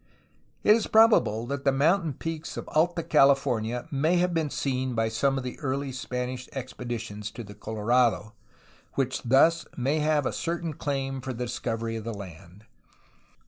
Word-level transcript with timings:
It 0.63 0.75
is 0.75 0.87
probable 0.87 1.45
that 1.45 1.63
the 1.63 1.71
mountain 1.71 2.13
peaks 2.13 2.57
of 2.57 2.67
Alta 2.69 3.03
California 3.03 3.87
may 3.91 4.15
have 4.17 4.33
been 4.33 4.49
seen 4.49 4.95
by 4.95 5.09
some 5.09 5.37
of 5.37 5.43
the 5.43 5.59
early 5.59 5.91
Spanish 5.91 6.49
expeditions 6.53 7.29
to 7.29 7.43
the 7.43 7.53
Colorado, 7.53 8.33
which 8.95 9.21
thus 9.21 9.67
may 9.77 9.99
have 9.99 10.25
a 10.25 10.33
certain 10.33 10.73
claim 10.73 11.21
for 11.21 11.33
the 11.33 11.45
discovery 11.45 11.97
of 11.97 12.03
the 12.03 12.15
land. 12.15 12.65